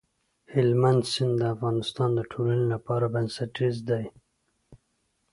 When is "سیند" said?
1.11-1.33